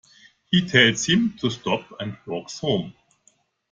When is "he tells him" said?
0.49-1.37